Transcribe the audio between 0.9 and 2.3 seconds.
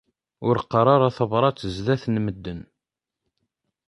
ara tabrat zdat n